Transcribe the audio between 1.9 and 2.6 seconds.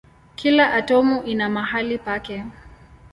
pake.